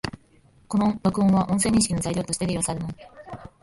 [0.67, 2.95] この録音は、音声認識の材料として利用されます